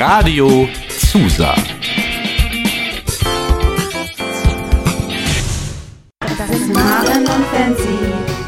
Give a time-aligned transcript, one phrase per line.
[0.00, 0.68] Radio
[1.10, 1.56] Zusa.
[6.20, 7.98] Das ist Maren und Fancy,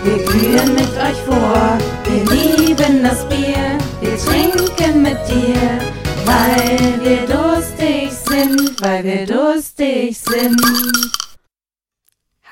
[0.04, 1.76] wir glühen mit euch vor.
[2.04, 5.80] Wir lieben das Bier, wir trinken mit dir,
[6.24, 10.60] weil wir durstig sind, weil wir durstig sind.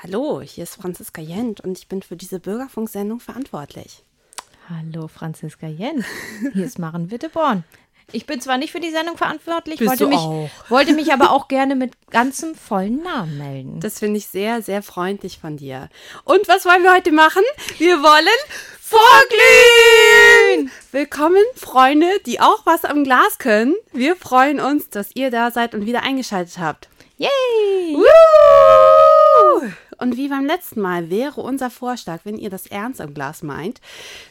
[0.03, 4.03] Hallo, hier ist Franziska Jent und ich bin für diese Bürgerfunksendung verantwortlich.
[4.67, 6.03] Hallo Franziska Jent,
[6.53, 7.63] hier ist Maren Witteborn.
[8.11, 10.49] Ich bin zwar nicht für die Sendung verantwortlich, Bist wollte mich, auch.
[10.69, 13.79] wollte mich aber auch gerne mit ganzem vollen Namen melden.
[13.79, 15.89] Das finde ich sehr, sehr freundlich von dir.
[16.23, 17.43] Und was wollen wir heute machen?
[17.77, 18.27] Wir wollen
[18.81, 20.71] vorglühen!
[20.91, 23.75] Willkommen, Freunde, die auch was am Glas können.
[23.93, 26.89] Wir freuen uns, dass ihr da seid und wieder eingeschaltet habt.
[27.17, 27.29] Yay!
[27.95, 29.69] Woo!
[29.99, 33.81] Und wie beim letzten Mal wäre unser Vorschlag, wenn ihr das ernst am Glas meint,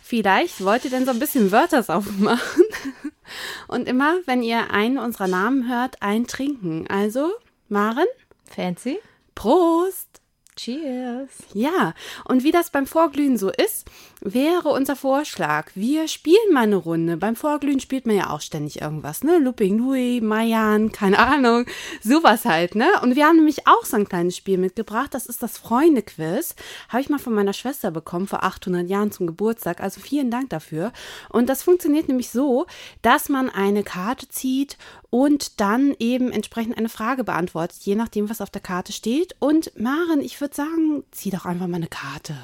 [0.02, 2.64] vielleicht wollt ihr denn so ein bisschen Wörters aufmachen.
[3.66, 6.86] Und immer, wenn ihr einen unserer Namen hört, ein trinken.
[6.88, 7.32] Also,
[7.68, 8.06] Maren,
[8.44, 8.98] Fancy?
[9.34, 10.17] Prost!
[10.58, 11.30] Cheers!
[11.54, 13.88] Ja, und wie das beim Vorglühen so ist,
[14.20, 17.16] wäre unser Vorschlag, wir spielen mal eine Runde.
[17.16, 19.38] Beim Vorglühen spielt man ja auch ständig irgendwas, ne?
[19.38, 21.66] Looping Louis, Mayan, keine Ahnung,
[22.02, 22.88] sowas halt, ne?
[23.02, 26.56] Und wir haben nämlich auch so ein kleines Spiel mitgebracht, das ist das Freunde-Quiz.
[26.88, 30.50] Habe ich mal von meiner Schwester bekommen vor 800 Jahren zum Geburtstag, also vielen Dank
[30.50, 30.92] dafür.
[31.28, 32.66] Und das funktioniert nämlich so,
[33.02, 34.76] dass man eine Karte zieht
[35.10, 39.34] und dann eben entsprechend eine Frage beantwortet, je nachdem, was auf der Karte steht.
[39.38, 42.36] Und Maren, ich würde sagen, zieh doch einfach mal eine Karte.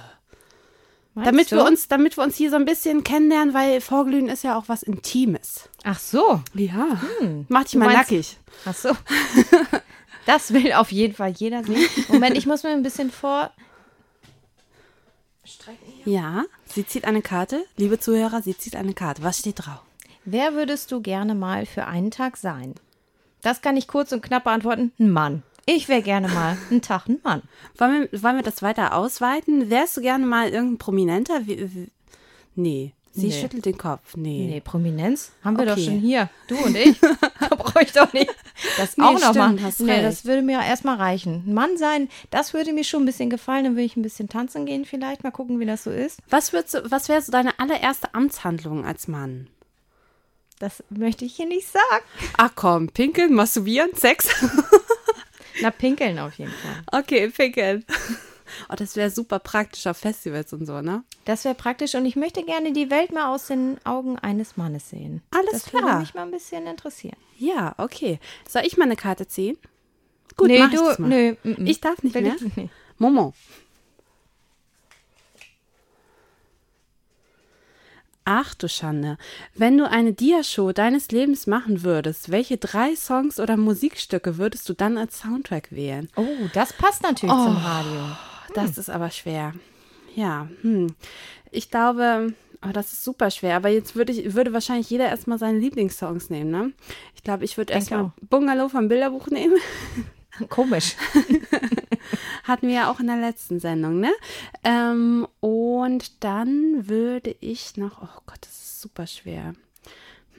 [1.17, 1.57] Meinst Damit du?
[1.57, 4.65] wir, uns, damit wir uns hier so ein bisschen kennenlernen, weil Vorglühen ist ja auch
[4.69, 5.69] was Intimes.
[5.85, 6.43] Ach so.
[6.55, 7.01] Ja.
[7.49, 8.39] Mach dich Du mal meinst- nackig.
[8.65, 8.91] Ach so.
[10.27, 11.87] Das will auf jeden Fall jeder sehen.
[12.09, 13.53] Moment, ich muss mir ein bisschen vor.
[16.07, 17.65] Ja, sie zieht eine Karte.
[17.77, 19.23] Liebe Zuhörer, sie zieht eine Karte.
[19.23, 19.83] Was steht drauf?
[20.25, 22.75] Wer würdest du gerne mal für einen Tag sein?
[23.43, 24.93] Das kann ich kurz und knapp beantworten.
[24.99, 25.43] Ein Mann.
[25.67, 27.43] Ich wäre gerne mal einen Tag ein Mann.
[27.79, 29.71] Wollen wir, wollen wir das weiter ausweiten?
[29.71, 31.47] Wärst du gerne mal irgendein Prominenter?
[31.47, 31.89] Wie, wie,
[32.55, 33.33] nee, sie Nee.
[33.33, 34.15] schüttelt den Kopf.
[34.17, 34.47] Nee.
[34.51, 35.75] Nee, Prominenz haben wir Okay.
[35.75, 36.29] doch schon hier.
[36.49, 36.99] Du und ich.
[37.01, 38.35] da brauche ich doch nicht.
[38.79, 39.63] Das Nee, auch noch stimmt, machen.
[39.63, 40.05] hast Nee, recht.
[40.05, 41.45] das würde mir erstmal reichen.
[41.47, 43.65] Ein Mann sein, das würde mir schon ein bisschen gefallen.
[43.65, 45.23] Dann würde ich ein bisschen tanzen gehen vielleicht.
[45.25, 46.21] Mal gucken, wie das so ist.
[46.29, 49.49] Was, würdest du, was wäre so deine allererste Amtshandlung als Mann?
[50.65, 52.05] Das möchte ich hier nicht sagen.
[52.39, 54.29] Ach komm, pinkeln, masturbieren, Sex?
[55.61, 57.01] Na, pinkeln auf jeden Fall.
[57.01, 57.85] okay, pinkeln.
[58.71, 61.03] Oh, das wäre super praktisch auf Festivals und so, ne?
[61.25, 64.91] Das wäre praktisch und ich möchte gerne die Welt mal aus den Augen eines Mannes
[64.91, 65.23] sehen.
[65.33, 65.83] Alles das klar.
[65.83, 67.17] würde mich mal ein bisschen interessieren.
[67.37, 68.21] Ja, okay.
[68.49, 69.59] Soll ich mal eine Karte ziehen?
[70.37, 71.09] Gut, nee, mach ich du, das mal.
[71.09, 71.67] nö, mm, mm.
[71.67, 72.37] Ich darf nicht Will mehr?
[72.37, 72.69] ich- nee.
[72.99, 73.35] Momo.
[78.25, 79.19] Ach du Schande.
[79.55, 84.73] Wenn du eine Diashow deines Lebens machen würdest, welche drei Songs oder Musikstücke würdest du
[84.73, 86.09] dann als Soundtrack wählen?
[86.17, 88.17] Oh, das passt natürlich zum Radio.
[88.55, 89.53] Das ist aber schwer.
[90.15, 90.95] Ja, hm.
[91.51, 92.33] Ich glaube,
[92.67, 93.57] oh, das ist super schwer.
[93.57, 96.73] Aber jetzt würde ich, würde wahrscheinlich jeder erstmal seine Lieblingssongs nehmen, ne?
[97.15, 99.57] Ich glaube, ich würde erstmal Bungalow vom Bilderbuch nehmen.
[100.49, 100.97] Komisch.
[102.45, 104.13] Hatten wir ja auch in der letzten Sendung, ne?
[104.65, 109.55] Ähm, und dann würde ich noch, oh Gott, das ist super schwer.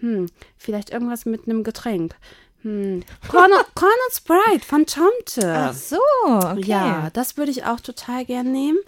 [0.02, 2.16] Hm, vielleicht irgendwas mit einem Getränk.
[2.62, 5.56] Hm, Corn, Corn und Sprite von Tomte.
[5.56, 6.62] Ach so, okay.
[6.66, 8.80] Ja, das würde ich auch total gern nehmen.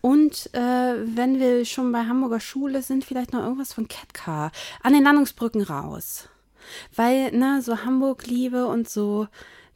[0.00, 4.50] Und äh, wenn wir schon bei Hamburger Schule sind, vielleicht noch irgendwas von Catcar.
[4.82, 6.28] An den Landungsbrücken raus.
[6.94, 9.28] Weil, ne, so Hamburg-Liebe und so,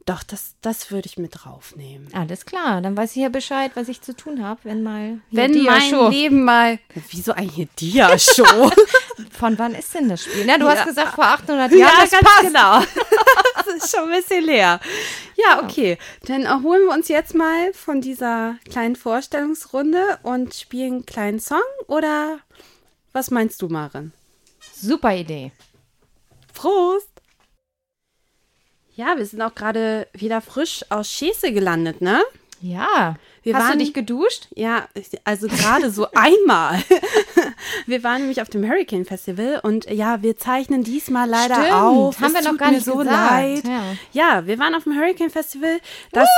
[0.06, 2.09] doch, das, das würde ich mit draufnehmen.
[2.12, 5.53] Alles klar, dann weiß ich ja Bescheid, was ich zu tun habe, wenn mal Wenn
[5.53, 6.09] Dia mein Show.
[6.09, 6.78] Leben mal.
[7.10, 8.70] Wieso eigentlich Dia-Show?
[9.38, 10.44] Von wann ist denn das Spiel?
[10.47, 10.76] Na, du Ja.
[10.76, 12.42] hast gesagt vor 800 Jahren, das ganz passt.
[12.42, 12.81] genau.
[13.56, 14.78] das ist schon ein bisschen leer.
[15.37, 15.97] Ja, okay.
[16.26, 21.62] Dann erholen wir uns jetzt mal von dieser kleinen Vorstellungsrunde und spielen einen kleinen Song.
[21.86, 22.41] Oder
[23.12, 24.12] was meinst du, Maren?
[24.74, 25.53] Super Idee.
[26.53, 27.09] Prost!
[28.97, 32.23] Ja, wir sind auch gerade wieder frisch aus Schäse gelandet, ne?
[32.61, 33.17] Ja.
[33.43, 34.49] Wir hast waren- du dich geduscht?
[34.55, 34.87] Ja,
[35.25, 36.83] also gerade so einmal.
[37.87, 42.19] Wir waren nämlich auf dem Hurricane Festival und ja, wir zeichnen diesmal leider Stimmt, auf.
[42.21, 43.65] haben Es wir noch tut gar mir nicht so gesagt, leid.
[43.67, 43.83] ja.
[44.13, 44.47] Ja.
[44.47, 45.79] wir waren auf dem Hurricane Festival
[46.13, 46.29] das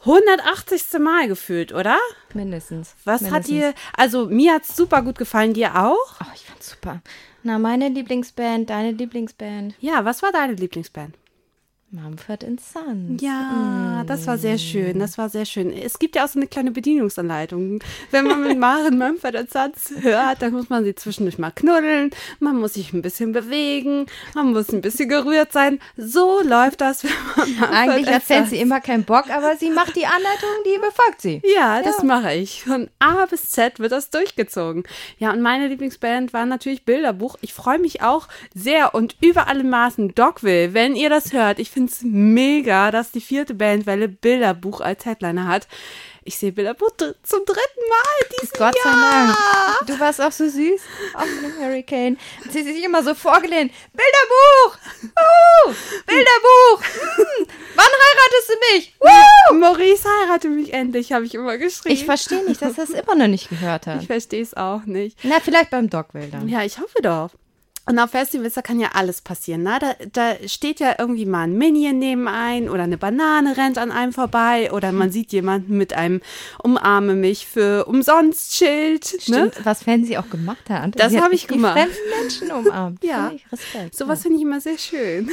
[0.00, 0.98] 180.
[1.00, 1.98] Mal gefühlt, oder?
[2.32, 2.94] Mindestens.
[3.04, 3.32] Was Mindestens.
[3.32, 6.20] hat dir, also mir hat's super gut gefallen, dir auch?
[6.20, 7.00] Oh, ich fand's super.
[7.44, 9.74] Na, meine Lieblingsband, deine Lieblingsband.
[9.80, 11.14] Ja, was war deine Lieblingsband?
[11.90, 13.22] Mumford Sons.
[13.22, 14.98] Ja, das war sehr schön.
[14.98, 15.72] Das war sehr schön.
[15.72, 17.80] Es gibt ja auch so eine kleine Bedienungsanleitung.
[18.10, 22.10] Wenn man mit Maren Mumford Sons hört, dann muss man sie zwischendurch mal knuddeln.
[22.40, 24.06] Man muss sich ein bisschen bewegen.
[24.34, 25.78] Man muss ein bisschen gerührt sein.
[25.96, 29.94] So läuft das, wenn man Mumford Eigentlich erzählt sie immer keinen Bock, aber sie macht
[29.94, 31.42] die Anleitung, die befolgt sie.
[31.54, 32.64] Ja, das mache ich.
[32.64, 34.82] Von A bis Z wird das durchgezogen.
[35.18, 37.36] Ja, und meine Lieblingsband war natürlich Bilderbuch.
[37.40, 41.60] Ich freue mich auch sehr und über alle Maßen Dogville, wenn ihr das hört.
[41.60, 45.68] Ich finde es mega, dass die vierte Bandwelle Bilderbuch als Headliner hat.
[46.26, 49.26] Ich sehe Bilderbuch zum dritten Mal diesen Gott sei Jahr.
[49.26, 49.86] Dank.
[49.86, 50.80] Du warst auch so süß
[51.14, 52.16] auf dem Hurricane.
[52.50, 53.72] Sie hat sich immer so vorgelehnt.
[53.92, 54.78] Bilderbuch!
[55.02, 55.74] Uh,
[56.06, 56.82] Bilderbuch!
[57.16, 58.94] Hm, wann heiratest du mich?
[59.00, 59.54] Uh!
[59.54, 61.94] Maurice heirate mich endlich, habe ich immer geschrieben.
[61.94, 64.00] Ich verstehe nicht, dass er es immer noch nicht gehört hat.
[64.00, 65.18] ich verstehe es auch nicht.
[65.24, 66.48] Na, vielleicht beim Dogville dann.
[66.48, 67.30] Ja, ich hoffe doch.
[67.86, 69.62] Und auf Festivals, da kann ja alles passieren.
[69.62, 69.78] Ne?
[69.78, 73.92] Da, da steht ja irgendwie mal ein Minion neben ein oder eine Banane rennt an
[73.92, 76.22] einem vorbei oder man sieht jemanden mit einem
[76.62, 79.12] Umarme mich für umsonst Schild.
[79.28, 79.50] Ne?
[79.50, 80.98] Stimmt, was Fancy auch gemacht hat.
[80.98, 81.78] Das Sie hat hab ich die gemacht.
[81.78, 83.04] fremden Menschen umarmt.
[83.04, 83.32] Ja.
[83.52, 83.94] Respekt.
[83.94, 85.30] Sowas finde ich immer sehr schön.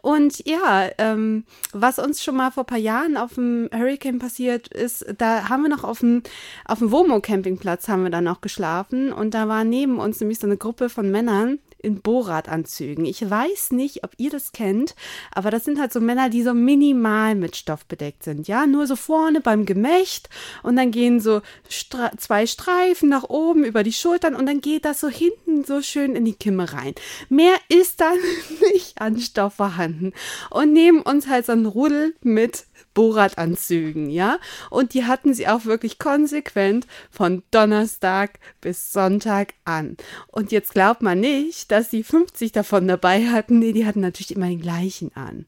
[0.00, 4.68] Und ja, ähm, was uns schon mal vor ein paar Jahren auf dem Hurricane passiert
[4.68, 6.22] ist, da haben wir noch auf dem,
[6.64, 10.46] auf dem Womo-Campingplatz haben wir dann noch geschlafen und da war neben uns nämlich so
[10.46, 13.04] eine Gruppe von Männern in Borat-Anzügen.
[13.04, 14.94] Ich weiß nicht, ob ihr das kennt,
[15.32, 18.48] aber das sind halt so Männer, die so minimal mit Stoff bedeckt sind.
[18.48, 20.28] Ja, nur so vorne beim Gemächt
[20.62, 24.84] und dann gehen so Stra zwei Streifen nach oben über die Schultern und dann geht
[24.84, 26.94] das so hinten so schön in die Kimme rein.
[27.28, 28.16] Mehr ist dann
[28.72, 30.12] nicht an Stoff vorhanden.
[30.50, 32.64] Und neben uns halt so ein Rudel mit
[32.94, 34.38] Borat-Anzügen, ja.
[34.70, 39.96] Und die hatten sie auch wirklich konsequent von Donnerstag bis Sonntag an.
[40.28, 43.58] Und jetzt glaubt man nicht, dass die 50 davon dabei hatten.
[43.58, 45.46] Nee, die hatten natürlich immer den gleichen an.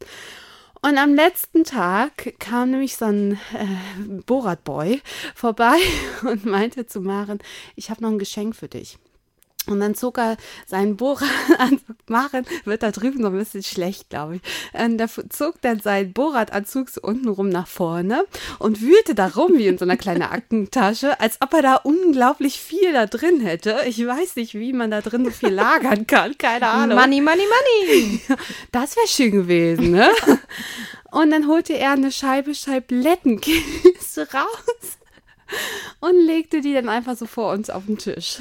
[0.83, 5.01] Und am letzten Tag kam nämlich so ein äh, Borat-Boy
[5.35, 5.79] vorbei
[6.23, 7.39] und meinte zu Maren,
[7.75, 8.99] ich habe noch ein Geschenk für dich.
[9.66, 10.99] Und dann zog er seinen
[11.58, 11.81] an.
[12.06, 14.43] Maren wird da drüben so ein bisschen schlecht, glaube ich.
[14.72, 18.25] Und da zog dann seinen Borat-Anzug so untenrum nach vorne
[18.58, 22.61] und wühlte da rum wie in so einer kleinen Aktentasche, als ob er da unglaublich
[22.61, 23.81] viel da drin hätte.
[23.87, 26.37] Ich weiß nicht, wie man da drin so viel lagern kann.
[26.37, 26.99] Keine Ahnung.
[26.99, 28.20] Money, money, money.
[28.72, 30.11] Das wäre schön gewesen, ne?
[31.11, 34.99] Und dann holte er eine Scheibe Scheiblettenkäse raus
[36.00, 38.38] und legte die dann einfach so vor uns auf den Tisch.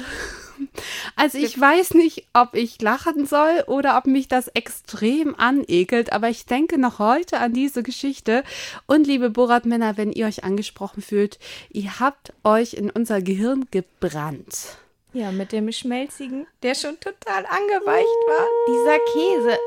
[1.16, 6.28] Also ich weiß nicht, ob ich lachen soll oder ob mich das extrem anekelt, aber
[6.28, 8.42] ich denke noch heute an diese Geschichte.
[8.86, 11.38] Und liebe Borat-Männer, wenn ihr euch angesprochen fühlt,
[11.70, 14.76] ihr habt euch in unser Gehirn gebrannt.
[15.12, 18.46] Ja, mit dem Schmelzigen, der schon total angeweicht war.
[18.66, 19.58] Dieser Käse.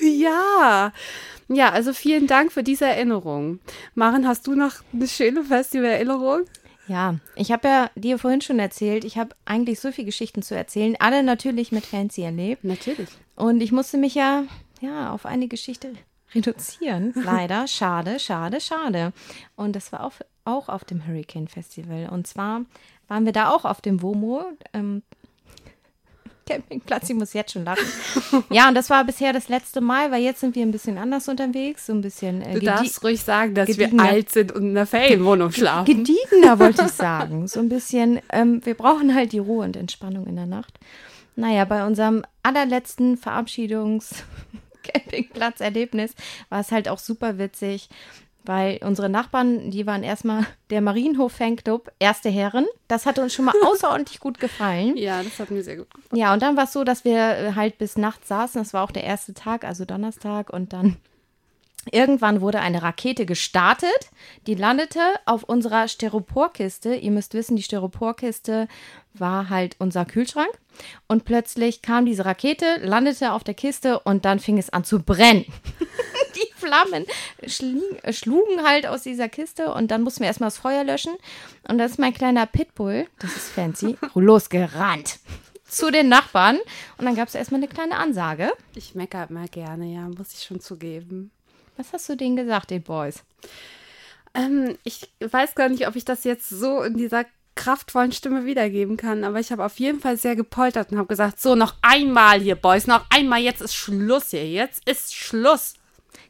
[0.00, 0.92] Ja,
[1.48, 3.58] ja, also vielen Dank für diese Erinnerung.
[3.94, 6.44] Maren, hast du noch eine schöne Festival-Erinnerung?
[6.86, 10.54] Ja, ich habe ja dir vorhin schon erzählt, ich habe eigentlich so viele Geschichten zu
[10.54, 12.64] erzählen, alle natürlich mit Fancy erlebt.
[12.64, 13.08] Natürlich.
[13.36, 14.44] Und ich musste mich ja,
[14.80, 15.92] ja auf eine Geschichte
[16.34, 17.12] reduzieren.
[17.16, 17.66] Leider.
[17.68, 19.12] Schade, schade, schade.
[19.56, 20.12] Und das war auch,
[20.44, 22.08] auch auf dem Hurricane Festival.
[22.10, 22.62] Und zwar
[23.08, 24.44] waren wir da auch auf dem WOMO.
[24.72, 25.02] Ähm,
[26.46, 27.84] Campingplatz, ich muss jetzt schon lachen.
[28.50, 31.28] Ja, und das war bisher das letzte Mal, weil jetzt sind wir ein bisschen anders
[31.28, 34.70] unterwegs, so ein bisschen äh, Du darfst ruhig sagen, dass wir alt sind und in
[34.70, 35.86] einer Ferienwohnung schlafen.
[35.86, 37.48] gediegener, wollte ich sagen.
[37.48, 40.78] So ein bisschen, ähm, wir brauchen halt die Ruhe und Entspannung in der Nacht.
[41.36, 46.12] Naja, bei unserem allerletzten Verabschiedungs-Campingplatz-Erlebnis
[46.48, 47.88] war es halt auch super witzig,
[48.44, 52.66] weil unsere Nachbarn, die waren erstmal der Marienhof Fanclub, erste Herren.
[52.88, 54.96] Das hat uns schon mal außerordentlich gut gefallen.
[54.96, 56.20] Ja, das hat mir sehr gut gefallen.
[56.20, 58.60] Ja, und dann war es so, dass wir äh, halt bis nachts saßen.
[58.60, 60.50] Das war auch der erste Tag, also Donnerstag.
[60.50, 60.96] Und dann
[61.90, 64.10] irgendwann wurde eine Rakete gestartet.
[64.46, 66.94] Die landete auf unserer Styroporkiste.
[66.94, 68.68] Ihr müsst wissen, die Styroporkiste
[69.14, 70.52] war halt unser Kühlschrank.
[71.06, 75.00] Und plötzlich kam diese Rakete, landete auf der Kiste und dann fing es an zu
[75.00, 75.46] brennen.
[76.64, 77.06] Flammen
[77.40, 81.14] äh, schlugen halt aus dieser Kiste und dann mussten wir erstmal das Feuer löschen.
[81.68, 85.18] Und das ist mein kleiner Pitbull, das ist fancy, losgerannt
[85.64, 86.58] zu den Nachbarn.
[86.98, 88.52] Und dann gab es erstmal eine kleine Ansage.
[88.74, 91.30] Ich meckere immer gerne, ja, muss ich schon zugeben.
[91.76, 93.24] Was hast du denen gesagt, den Boys?
[94.34, 97.24] Ähm, ich weiß gar nicht, ob ich das jetzt so in dieser
[97.56, 101.40] kraftvollen Stimme wiedergeben kann, aber ich habe auf jeden Fall sehr gepoltert und habe gesagt,
[101.40, 105.74] so noch einmal hier, Boys, noch einmal, jetzt ist Schluss hier, jetzt ist Schluss.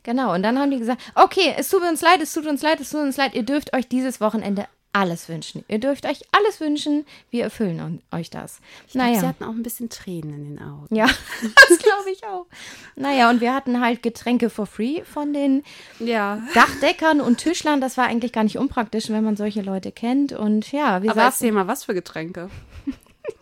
[0.03, 2.81] Genau, und dann haben die gesagt, okay, es tut uns leid, es tut uns leid,
[2.81, 5.65] es tut uns leid, ihr dürft euch dieses Wochenende alles wünschen.
[5.67, 7.05] Ihr dürft euch alles wünschen.
[7.31, 8.61] Wir erfüllen euch das.
[8.87, 9.21] Ich glaub, naja.
[9.21, 10.95] Sie hatten auch ein bisschen Tränen in den Augen.
[10.95, 11.07] Ja,
[11.69, 12.47] das glaube ich auch.
[12.95, 15.65] Naja, und wir hatten halt Getränke for free von den
[15.99, 16.41] Ja.
[16.55, 17.81] Dachdeckern und Tischlern.
[17.81, 20.33] Das war eigentlich gar nicht unpraktisch, wenn man solche Leute kennt.
[20.33, 22.49] Und ja, wir Aber saßen erzähl mal, was für Getränke?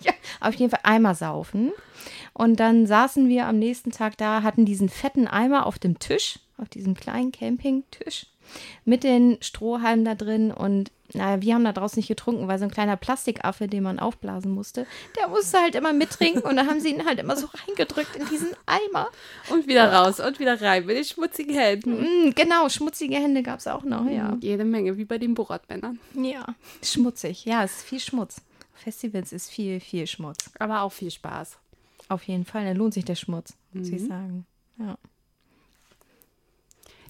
[0.06, 1.72] ja, auf jeden Fall Eimer saufen.
[2.34, 6.38] Und dann saßen wir am nächsten Tag da, hatten diesen fetten Eimer auf dem Tisch,
[6.58, 8.26] auf diesem kleinen Campingtisch,
[8.84, 10.50] mit den Strohhalmen da drin.
[10.50, 13.98] Und naja, wir haben da draußen nicht getrunken, weil so ein kleiner Plastikaffe, den man
[13.98, 14.86] aufblasen musste,
[15.18, 16.42] der musste halt immer mittrinken.
[16.42, 19.08] Und dann haben sie ihn halt immer so reingedrückt in diesen Eimer.
[19.50, 22.28] Und wieder raus und wieder rein mit den schmutzigen Händen.
[22.28, 24.36] Mm, genau, schmutzige Hände gab es auch noch, ja.
[24.40, 25.98] Jede Menge, wie bei den Borat-Männern.
[26.14, 26.46] Ja,
[26.82, 27.44] schmutzig.
[27.44, 28.40] Ja, es ist viel Schmutz.
[28.82, 30.50] Festivals ist viel, viel Schmutz.
[30.58, 31.58] Aber auch viel Spaß.
[32.08, 34.44] Auf jeden Fall, da lohnt sich der Schmutz, muss ich sagen.
[34.78, 34.98] Ja.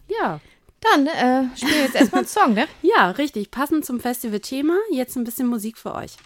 [0.09, 0.41] Ja.
[0.81, 2.67] Dann äh, spielen wir jetzt erstmal einen Song, ne?
[2.83, 3.51] Ja, richtig.
[3.51, 4.77] Passend zum Festival-Thema.
[4.91, 6.17] Jetzt ein bisschen Musik für euch.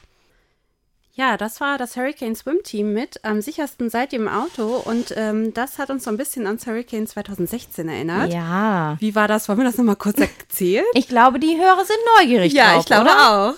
[1.13, 5.15] Ja, das war das Hurricane Swim Team mit am sichersten seid ihr im Auto und
[5.17, 8.35] ähm, das hat uns so ein bisschen ans Hurricane 2016 erinnert.
[8.35, 8.97] Ja.
[9.01, 9.49] Wie war das?
[9.49, 10.85] Wollen wir das nochmal kurz erzählen?
[10.93, 13.31] Ich glaube, die Hörer sind neugierig ja, drauf, ich glaube oder?
[13.51, 13.55] auch.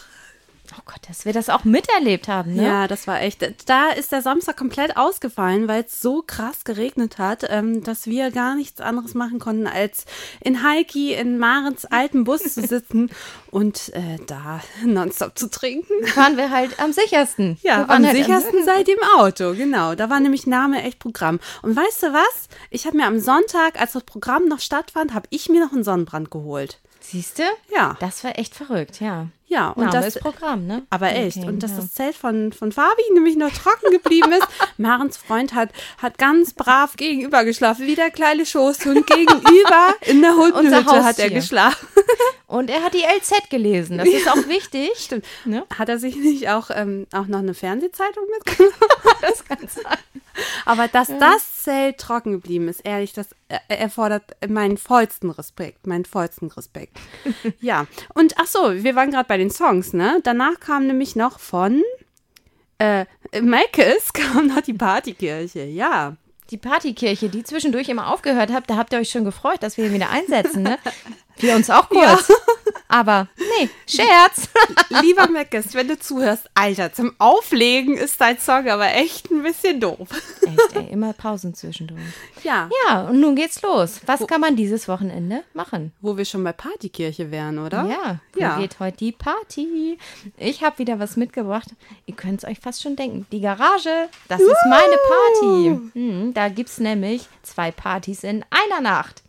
[0.77, 2.65] Oh Gott, dass wir das auch miterlebt haben, ne?
[2.65, 3.55] Ja, das war echt.
[3.67, 8.31] Da ist der Samstag komplett ausgefallen, weil es so krass geregnet hat, ähm, dass wir
[8.31, 10.05] gar nichts anderes machen konnten, als
[10.41, 13.11] in Heiki in Marens alten Bus zu sitzen
[13.51, 15.95] und äh, da nonstop zu trinken.
[16.15, 17.59] Waren wir halt am sichersten.
[17.63, 19.95] Ja, am halt sichersten seid ihr im Auto, genau.
[19.95, 21.41] Da war nämlich Name echt Programm.
[21.63, 22.49] Und weißt du was?
[22.71, 25.85] Ich habe mir am Sonntag, als das Programm noch stattfand, habe ich mir noch einen
[25.85, 26.81] Sonnenbrand geholt.
[27.11, 27.43] Siehst du?
[27.75, 27.97] Ja.
[28.01, 29.29] Das war echt verrückt, ja.
[29.47, 30.83] Ja, und Name das ist Programm, ne?
[30.91, 31.39] Aber echt.
[31.39, 31.79] Okay, und dass ja.
[31.79, 34.47] das Zelt von, von Fabi nämlich noch trocken geblieben ist.
[34.77, 40.35] Marens Freund hat, hat ganz brav gegenüber geschlafen, wie der kleine Schoßhund gegenüber in der
[40.35, 41.89] Hundenhütte hat er geschlafen.
[42.47, 43.97] Und er hat die LZ gelesen.
[43.97, 44.91] Das ist auch wichtig.
[44.97, 45.25] Stimmt.
[45.47, 45.65] Ne?
[45.79, 48.75] Hat er sich nicht auch, ähm, auch noch eine Fernsehzeitung mitgenommen?
[49.23, 49.99] Das kann sein.
[50.67, 56.07] Aber dass das Zelt trocken geblieben ist, ehrlich, das äh, erfordert meinen vollsten Respekt, meinen
[56.07, 56.97] vollsten Respekt.
[57.61, 60.21] ja, und ach so, wir waren gerade bei den Songs, ne?
[60.25, 61.83] Danach kam nämlich noch von
[62.79, 63.05] äh,
[63.43, 66.17] Mackes kam noch die Partykirche, ja.
[66.49, 69.85] Die Partykirche, die zwischendurch immer aufgehört hat, da habt ihr euch schon gefreut, dass wir
[69.85, 70.79] ihn wieder einsetzen, ne?
[71.41, 72.31] Wir uns auch kurz.
[72.91, 74.49] Aber nee, Scherz.
[75.03, 79.79] Lieber Mackes, wenn du zuhörst, Alter, zum Auflegen ist dein Song aber echt ein bisschen
[79.81, 80.09] doof.
[80.43, 82.01] Echt, ey, immer Pausen zwischendurch.
[82.43, 84.01] Ja, Ja, und nun geht's los.
[84.07, 85.93] Was kann man dieses Wochenende machen?
[86.01, 87.85] wo wir schon bei Partykirche wären, oder?
[87.87, 88.59] Ja, wo Ja.
[88.59, 89.99] geht heute die Party?
[90.39, 91.69] Ich habe wieder was mitgebracht.
[92.07, 93.27] Ihr könnt es euch fast schon denken.
[93.33, 95.81] Die Garage, das ist meine Party.
[95.93, 99.23] Hm, da gibt es nämlich zwei Partys in einer Nacht.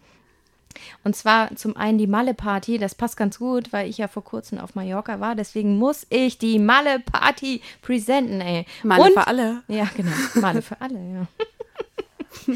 [1.03, 4.59] Und zwar zum einen die Malle-Party, das passt ganz gut, weil ich ja vor kurzem
[4.59, 5.35] auf Mallorca war.
[5.35, 8.65] Deswegen muss ich die Malle-Party präsenten, ey.
[8.83, 9.63] Malle Und für alle.
[9.67, 10.11] ja, genau.
[10.35, 11.27] Male für alle, ja.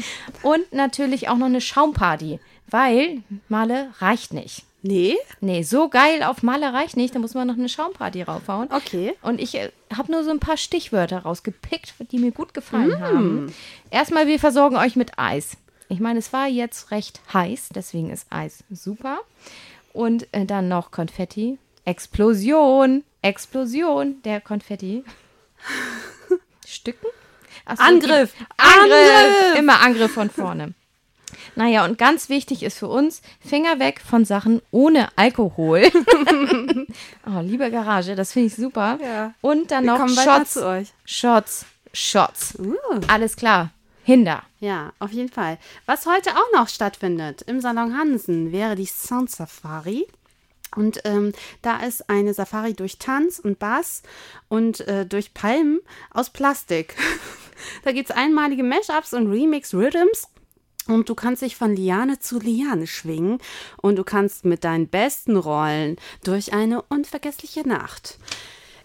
[0.42, 4.64] Und natürlich auch noch eine Schaumparty, weil Male reicht nicht.
[4.86, 5.16] Nee?
[5.40, 8.68] Nee, so geil auf Male reicht nicht, da muss man noch eine Schaumparty raufhauen.
[8.70, 9.14] Okay.
[9.22, 13.54] Und ich äh, habe nur so ein paar Stichwörter rausgepickt, die mir gut gefallen haben.
[13.90, 15.56] Erstmal, wir versorgen euch mit Eis.
[15.88, 19.20] Ich meine, es war jetzt recht heiß, deswegen ist Eis super.
[19.92, 21.58] Und äh, dann noch Konfetti.
[21.84, 23.04] Explosion.
[23.22, 25.04] Explosion der Konfetti.
[26.66, 27.06] Stücken?
[27.66, 28.34] So, Angriff.
[28.56, 28.82] Angriff!
[28.82, 29.58] Angriff!
[29.58, 30.74] Immer Angriff von vorne.
[31.56, 35.82] Naja, und ganz wichtig ist für uns, Finger weg von Sachen ohne Alkohol.
[37.26, 38.98] oh, liebe Garage, das finde ich super.
[39.02, 39.34] Ja.
[39.40, 40.54] Und dann Wir noch Shots.
[40.54, 40.92] zu euch.
[41.04, 42.58] Shots, Shots.
[42.58, 42.74] Uh.
[43.06, 43.70] Alles klar.
[44.04, 44.42] Hinder.
[44.60, 45.58] Ja, auf jeden Fall.
[45.86, 50.06] Was heute auch noch stattfindet im Salon Hansen wäre die Sound Safari.
[50.76, 51.32] Und ähm,
[51.62, 54.02] da ist eine Safari durch Tanz und Bass
[54.48, 55.80] und äh, durch Palmen
[56.10, 56.96] aus Plastik.
[57.84, 60.28] da gibt es einmalige Mashups und Remix-Rhythms.
[60.86, 63.38] Und du kannst dich von Liane zu Liane schwingen
[63.78, 68.18] und du kannst mit deinen besten Rollen durch eine unvergessliche Nacht.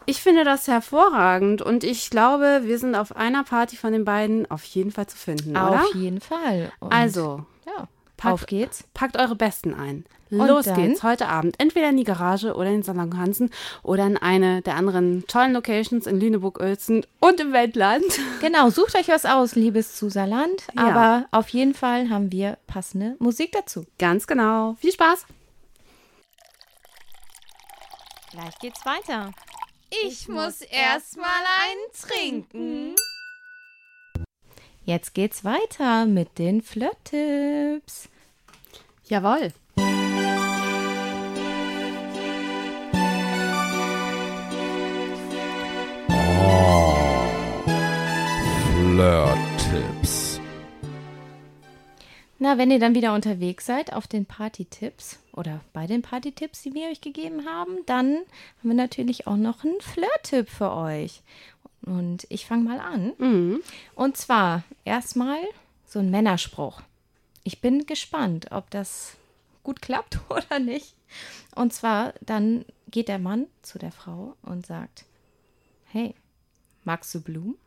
[0.05, 4.49] Ich finde das hervorragend und ich glaube, wir sind auf einer Party von den beiden
[4.49, 5.83] auf jeden Fall zu finden, oder?
[5.83, 6.71] Auf jeden Fall.
[6.79, 7.87] Und Also, ja,
[8.17, 8.85] Pack- auf geht's.
[8.95, 10.05] packt eure Besten ein.
[10.31, 10.75] Und Los dann?
[10.75, 11.55] geht's heute Abend.
[11.59, 13.49] Entweder in die Garage oder in den Salon Hansen
[13.81, 18.03] oder in eine der anderen tollen Locations in Lüneburg-Uelzen und im Wendland.
[18.41, 20.63] Genau, sucht euch was aus, liebes Zuserland.
[20.75, 20.87] Ja.
[20.87, 23.85] Aber auf jeden Fall haben wir passende Musik dazu.
[23.99, 24.75] Ganz genau.
[24.79, 25.25] Viel Spaß.
[28.31, 29.31] Gleich geht's weiter.
[29.89, 32.95] Ich muss erstmal einen trinken.
[34.85, 38.09] Jetzt geht's weiter mit den Flirt-Tipps.
[39.05, 39.51] Jawohl.
[52.49, 56.73] Na, wenn ihr dann wieder unterwegs seid auf den Party-Tipps oder bei den Party-Tipps, die
[56.73, 61.21] wir euch gegeben haben, dann haben wir natürlich auch noch einen Flirt-Tipp für euch.
[61.83, 63.13] Und ich fange mal an.
[63.19, 63.61] Mhm.
[63.93, 65.37] Und zwar erstmal
[65.85, 66.81] so ein Männerspruch.
[67.43, 69.15] Ich bin gespannt, ob das
[69.61, 70.95] gut klappt oder nicht.
[71.53, 75.05] Und zwar, dann geht der Mann zu der Frau und sagt,
[75.85, 76.15] hey,
[76.83, 77.59] magst du Blumen?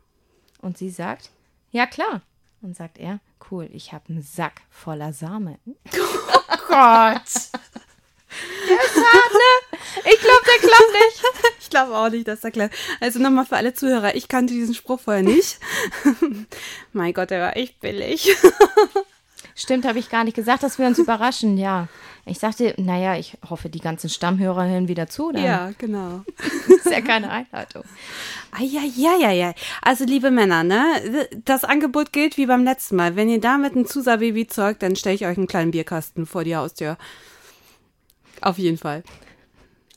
[0.60, 1.30] Und sie sagt,
[1.70, 2.22] ja klar.
[2.62, 3.18] Und sagt er,
[3.50, 5.58] cool, ich habe einen Sack voller Samen.
[6.68, 7.50] Gott.
[10.04, 11.22] Ich glaube, der klappt nicht.
[11.60, 12.74] Ich glaube auch nicht, dass der klappt.
[13.00, 15.58] Also nochmal für alle Zuhörer, ich kannte diesen Spruch vorher nicht.
[16.92, 18.30] mein Gott, der war echt billig.
[19.54, 21.88] Stimmt, habe ich gar nicht gesagt, dass wir uns überraschen, ja.
[22.24, 25.32] Ich sagte, naja, ich hoffe, die ganzen Stammhörer hören wieder zu.
[25.32, 26.22] Dann Ja, genau.
[26.68, 27.82] ist ja keine Einleitung.
[28.52, 29.54] Eieieiei.
[29.82, 31.28] Also, liebe Männer, ne?
[31.44, 33.16] Das Angebot gilt wie beim letzten Mal.
[33.16, 36.54] Wenn ihr damit ein Zusa-Baby zeugt, dann stelle ich euch einen kleinen Bierkasten vor die
[36.54, 36.96] Haustür.
[38.40, 39.02] Auf jeden Fall.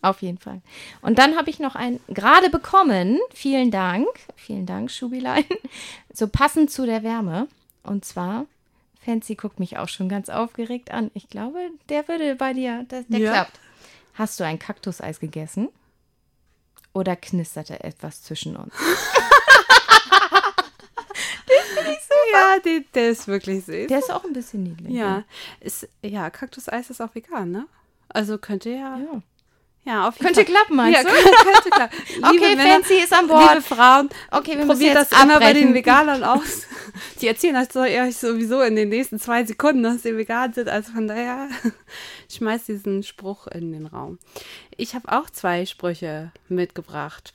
[0.01, 0.62] Auf jeden Fall.
[1.01, 3.19] Und dann habe ich noch einen gerade bekommen.
[3.33, 4.07] Vielen Dank.
[4.35, 5.45] Vielen Dank, Schubilein.
[6.13, 7.47] So passend zu der Wärme.
[7.83, 8.45] Und zwar,
[9.05, 11.12] Fancy guckt mich auch schon ganz aufgeregt an.
[11.13, 11.59] Ich glaube,
[11.89, 13.31] der würde bei dir, der, der Ja.
[13.31, 13.59] klappt.
[14.15, 15.69] Hast du ein Kaktuseis gegessen?
[16.93, 18.74] Oder knisterte etwas zwischen uns?
[22.33, 23.88] Ja, der, der ist wirklich süß.
[23.88, 24.91] Der ist auch ein bisschen niedlich.
[24.93, 25.24] ja,
[25.62, 27.67] ist, ja, Kaktuseis ist auch vegan, ne?
[28.09, 28.97] Also könnte ja.
[28.97, 29.21] Ja.
[29.86, 30.54] Ja, auf jeden Könnte Fall.
[30.56, 31.10] klappen, meinst ja, du?
[31.10, 31.98] könnte, könnte klappen.
[32.24, 33.50] Okay, Fancy ist an Bord.
[33.50, 36.63] Liebe Frauen, Okay, wir müssen probiert das immer bei den Veganern aus.
[37.22, 40.70] Die erzählen euch so- euch sowieso in den nächsten zwei Sekunden, dass sie vegan sind.
[40.70, 41.50] Also von daher,
[42.32, 44.18] schmeiß diesen Spruch in den Raum.
[44.75, 47.34] Ich habe auch zwei Sprüche mitgebracht.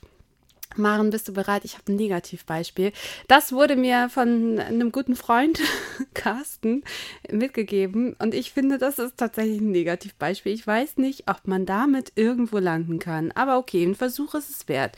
[0.77, 1.65] Maren, bist du bereit?
[1.65, 2.93] Ich habe ein Negativbeispiel.
[3.27, 5.59] Das wurde mir von einem guten Freund,
[6.13, 6.83] Carsten,
[7.29, 8.15] mitgegeben.
[8.19, 10.53] Und ich finde, das ist tatsächlich ein Negativbeispiel.
[10.53, 13.31] Ich weiß nicht, ob man damit irgendwo landen kann.
[13.33, 14.95] Aber okay, ein Versuch ist es wert.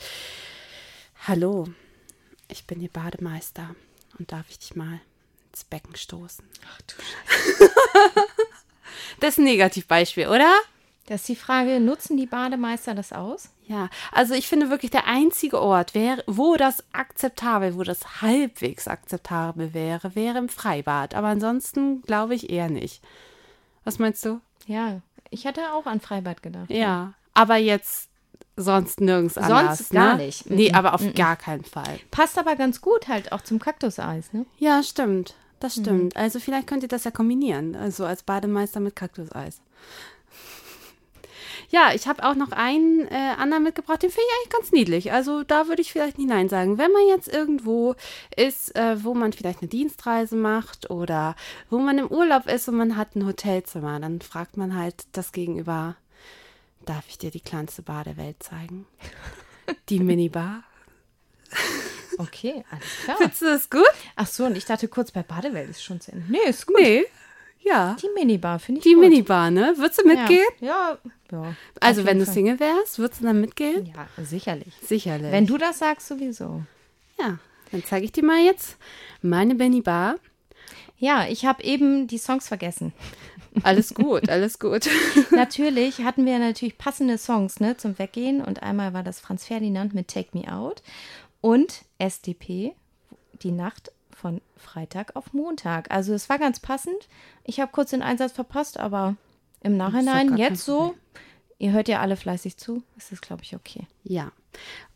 [1.26, 1.66] Hallo,
[2.48, 3.74] ich bin Ihr Bademeister.
[4.18, 5.00] Und darf ich dich mal
[5.50, 6.44] ins Becken stoßen?
[6.68, 7.70] Ach du Scheiße.
[9.20, 10.52] das ist ein Negativbeispiel, oder?
[11.06, 13.50] Das ist die Frage, nutzen die Bademeister das aus?
[13.66, 18.88] Ja, also ich finde wirklich der einzige Ort, wär, wo das akzeptabel, wo das halbwegs
[18.88, 21.14] akzeptabel wäre, wäre im Freibad.
[21.14, 23.02] Aber ansonsten glaube ich eher nicht.
[23.84, 24.40] Was meinst du?
[24.66, 26.70] Ja, ich hatte auch an Freibad gedacht.
[26.70, 28.08] Ja, aber jetzt
[28.56, 29.90] sonst nirgends Sonst anders.
[29.90, 30.24] gar ne?
[30.24, 30.48] nicht.
[30.48, 30.74] Nee, Mhm.
[30.76, 31.98] aber auf gar keinen Fall.
[32.10, 34.46] Passt aber ganz gut halt auch zum Kaktuseis, ne?
[34.58, 35.34] Ja, stimmt.
[35.60, 36.16] Das stimmt.
[36.16, 37.74] Also vielleicht könnt ihr das ja kombinieren.
[37.76, 39.60] Also als Bademeister mit Kaktuseis.
[41.70, 45.12] Ja, ich habe auch noch einen äh, anderen mitgebracht, den finde ich eigentlich ganz niedlich.
[45.12, 46.78] Also da würde ich vielleicht nicht Nein sagen.
[46.78, 47.94] Wenn man jetzt irgendwo
[48.36, 51.36] ist, äh, wo man vielleicht eine Dienstreise macht oder
[51.70, 55.32] wo man im Urlaub ist und man hat ein Hotelzimmer, dann fragt man halt das
[55.32, 55.96] Gegenüber,
[56.84, 58.86] darf ich dir die kleinste Bar der Welt zeigen?
[59.88, 60.62] Die Minibar.
[62.18, 63.16] Okay, alles klar.
[63.16, 63.82] Findest du das gut?
[64.16, 66.26] Ach so, und ich dachte kurz, bei Badewelt ist schon zu Ende.
[66.28, 66.76] Nee, ist gut.
[66.78, 67.06] Nee.
[67.64, 67.96] Ja.
[68.00, 69.00] Die Minibar finde ich Die gut.
[69.00, 69.74] Minibar, ne?
[69.76, 70.46] Würdest du mitgehen?
[70.60, 70.98] Ja,
[71.30, 71.42] ja.
[71.42, 72.34] ja Also wenn du Fall.
[72.34, 73.86] Single wärst, würdest du dann mitgehen?
[73.86, 74.74] Ja, sicherlich.
[74.82, 75.32] Sicherlich.
[75.32, 76.62] Wenn du das sagst, sowieso.
[77.18, 77.38] ja,
[77.72, 78.76] dann zeige ich dir mal jetzt
[79.22, 80.16] meine Benny Bar.
[80.98, 82.92] Ja, ich habe eben die Songs vergessen.
[83.62, 84.88] Alles gut, alles gut.
[85.30, 88.42] natürlich hatten wir natürlich passende Songs ne, zum Weggehen.
[88.42, 90.82] Und einmal war das Franz Ferdinand mit Take Me Out
[91.40, 92.74] und SDP,
[93.42, 93.90] die Nacht
[94.24, 95.90] von Freitag auf Montag.
[95.90, 97.10] Also es war ganz passend.
[97.44, 99.16] Ich habe kurz den Einsatz verpasst, aber
[99.60, 100.94] im Nachhinein, jetzt so,
[101.58, 103.86] ihr hört ja alle fleißig zu, ist das, glaube ich, okay.
[104.02, 104.32] Ja.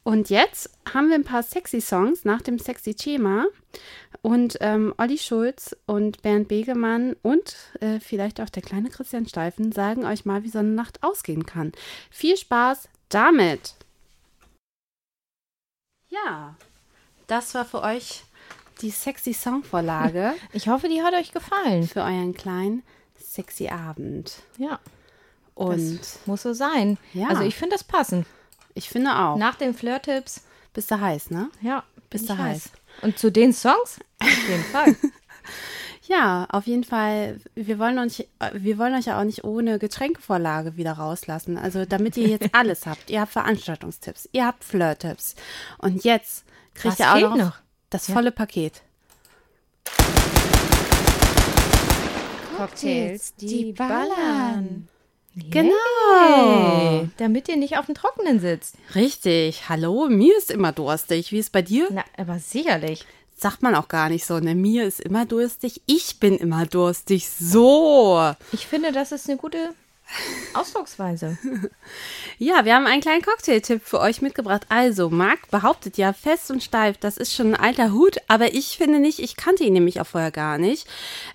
[0.02, 3.44] Und jetzt haben wir ein paar sexy Songs nach dem sexy Thema.
[4.22, 9.72] Und ähm, Olli Schulz und Bernd Begemann und äh, vielleicht auch der kleine Christian Steifen
[9.72, 11.72] sagen euch mal, wie so eine Nacht ausgehen kann.
[12.10, 13.74] Viel Spaß damit!
[16.08, 16.56] Ja,
[17.26, 18.24] das war für euch
[18.80, 21.86] die sexy Songvorlage Ich hoffe, die hat euch gefallen.
[21.86, 22.82] für euren kleinen
[23.16, 24.42] sexy Abend.
[24.58, 24.78] Ja,
[25.54, 26.98] Und das muss so sein.
[27.12, 27.28] Ja.
[27.28, 28.26] Also ich finde das passend.
[28.74, 31.50] ich finde auch, Nach den Flirt-Tipps, bist du heiß, ne?
[31.60, 32.70] ja, Bist du ich heiß?
[33.02, 33.98] Und zu den Songs?
[34.20, 34.96] Auf jeden Fall.
[36.06, 37.38] Ja, auf jeden Fall.
[37.54, 41.58] Wir wollen euch, wir wollen euch ja auch nicht ohne Getränkevorlage wieder rauslassen.
[41.58, 43.10] Also damit ihr jetzt alles habt.
[43.10, 45.34] Ihr habt Veranstaltungstipps, ihr habt Flirt-Tipps.
[45.76, 47.52] Und jetzt kriegt Was ihr auch noch, noch?
[47.90, 48.82] Das volle Paket.
[52.56, 54.88] Cocktails, die ballern.
[55.50, 55.72] Genau.
[56.20, 58.74] Hey, damit ihr nicht auf dem Trockenen sitzt.
[58.96, 59.68] Richtig.
[59.68, 61.30] Hallo, mir ist immer durstig.
[61.30, 61.86] Wie ist bei dir?
[61.90, 63.06] Na, aber sicherlich.
[63.36, 64.40] sagt man auch gar nicht so.
[64.40, 64.56] Ne?
[64.56, 67.28] Mir ist immer durstig, ich bin immer durstig.
[67.28, 68.34] So.
[68.52, 69.74] Ich finde, das ist eine gute
[70.54, 71.38] Ausdrucksweise.
[72.40, 74.62] Ja, wir haben einen kleinen Cocktailtipp für euch mitgebracht.
[74.68, 78.78] Also, Marc behauptet ja fest und steif, das ist schon ein alter Hut, aber ich
[78.78, 80.86] finde nicht, ich kannte ihn nämlich auch vorher gar nicht.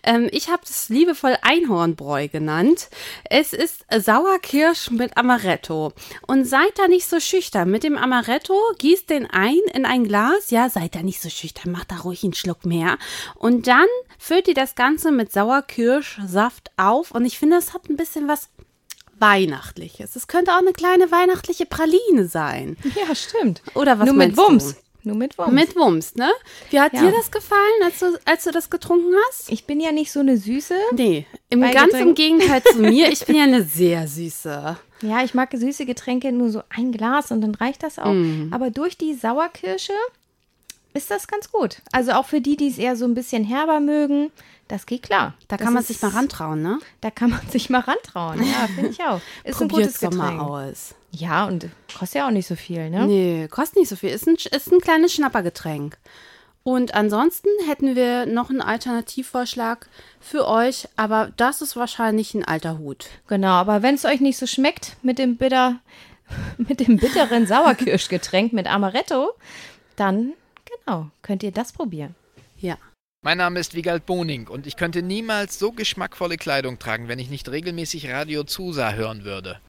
[0.03, 2.89] Ähm, ich habe es liebevoll Einhornbräu genannt.
[3.29, 5.91] Es ist Sauerkirsch mit Amaretto.
[6.25, 7.69] Und seid da nicht so schüchtern.
[7.69, 10.51] Mit dem Amaretto gießt den ein in ein Glas.
[10.51, 12.97] Ja, seid da nicht so schüchtern, macht da ruhig einen Schluck mehr.
[13.35, 17.11] Und dann füllt ihr das Ganze mit Sauerkirschsaft auf.
[17.11, 18.49] Und ich finde, es hat ein bisschen was
[19.23, 20.15] Weihnachtliches.
[20.15, 22.77] Es könnte auch eine kleine weihnachtliche Praline sein.
[22.95, 23.61] Ja, stimmt.
[23.73, 24.43] Oder was Nur mit meinst du?
[24.43, 24.75] Wumms.
[25.05, 25.51] Nur mit Wumms.
[25.51, 26.31] Mit Wumms, ne?
[26.69, 27.01] Wie hat Ja.
[27.01, 29.51] dir das gefallen, als du, als du das getrunken hast?
[29.51, 30.75] ich bin ja nicht so eine Süße.
[30.95, 32.15] Nee, im ganz im?
[32.15, 33.09] Gegenteil zu mir.
[33.11, 34.77] Ich bin ja eine sehr süße.
[35.01, 38.13] Ja, ich mag süße Getränke nur so ein Glas und dann reicht das auch.
[38.13, 38.49] Mhm.
[38.53, 39.91] Aber durch die Sauerkirsche
[40.93, 41.77] ist das ganz gut.
[41.91, 44.31] Also auch für die, die es eher so ein bisschen herber mögen,
[44.73, 45.35] das geht klar.
[45.47, 46.79] Da Das kann man ist- sich mal rantrauen, ne?
[47.01, 48.43] Da kann man sich mal rantrauen.
[48.43, 49.21] Ja, finde ich auch.
[49.43, 50.41] Ist ein gutes doch mal Getränk.
[50.49, 50.95] aus.
[51.11, 53.05] Ja, und kostet ja auch nicht so viel, ne?
[53.05, 54.09] Nee, kostet nicht so viel.
[54.09, 55.97] Ist ein, ist ein kleines Schnappergetränk.
[56.63, 59.87] Und ansonsten hätten wir noch einen Alternativvorschlag
[60.19, 63.07] für euch, aber das ist wahrscheinlich ein alter Hut.
[63.27, 65.75] Genau, aber wenn es euch nicht so schmeckt mit dem bitter,
[66.57, 69.33] mit dem bitteren Sauerkirschgetränk mit Amaretto,
[69.97, 70.33] dann
[70.85, 72.15] genau, könnt ihr das probieren.
[72.59, 72.77] Ja.
[73.25, 77.29] Mein Name ist Wigald Boning und ich könnte niemals so geschmackvolle Kleidung tragen, wenn ich
[77.29, 79.61] nicht regelmäßig Radio Zusa hören würde.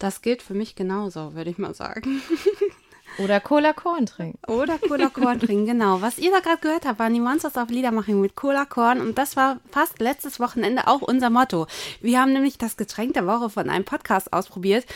[0.00, 2.20] Das gilt für mich genauso, würde ich mal sagen.
[3.18, 4.38] Oder Cola Korn trinken.
[4.50, 6.00] Oder Cola Korn trinken, genau.
[6.00, 9.18] Was ihr da gerade gehört habt, waren die Monsters of Liedermaching mit Cola Korn und
[9.18, 11.66] das war fast letztes Wochenende auch unser Motto.
[12.00, 14.86] Wir haben nämlich das Getränk der Woche von einem Podcast ausprobiert,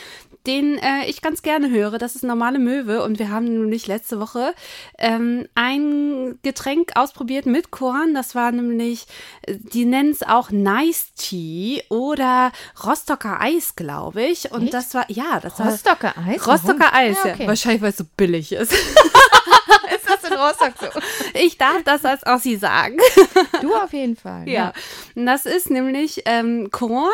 [0.47, 1.97] den äh, ich ganz gerne höre.
[1.97, 4.53] Das ist normale Möwe und wir haben nämlich letzte Woche
[4.97, 8.13] ähm, ein Getränk ausprobiert mit Korn.
[8.13, 9.05] Das war nämlich,
[9.41, 12.51] äh, die nennen es auch Nice Tea oder
[12.85, 14.51] Rostocker Eis, glaube ich.
[14.51, 14.73] Und Echt?
[14.73, 16.47] das war, ja, das war Rostocker Eis?
[16.47, 16.93] Rostocker?
[16.93, 17.33] Eis, Ja, ja.
[17.35, 17.47] okay.
[17.47, 18.73] Wahrscheinlich, weil es so billig ist.
[19.95, 20.99] Ist das in Rostock so?
[21.33, 22.97] Ich darf das als Ossi sagen.
[23.61, 24.47] Du auf jeden Fall.
[24.47, 24.73] Ja.
[25.15, 27.09] Und Das ist nämlich ähm, Korn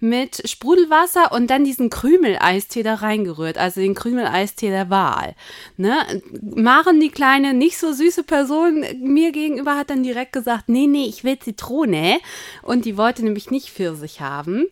[0.00, 3.56] mit Sprudelwasser und dann diesen Krümeleistee da reingerührt.
[3.56, 5.34] Also den Krümeleistee der Wahl.
[5.76, 6.22] Ne?
[6.42, 11.06] Maren, die kleine, nicht so süße Person mir gegenüber, hat dann direkt gesagt, nee, nee,
[11.06, 12.18] ich will Zitrone.
[12.62, 14.66] Und die wollte nämlich nicht Pfirsich haben.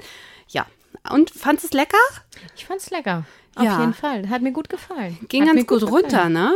[0.48, 0.66] Ja.
[1.10, 1.98] Und fandest es lecker?
[2.56, 3.24] Ich fand's lecker.
[3.56, 3.80] Auf Ja.
[3.80, 4.28] jeden Fall.
[4.28, 5.16] Hat mir gut gefallen.
[5.28, 6.02] Ging Hat ganz gut, gefallen.
[6.04, 6.52] runter, ne?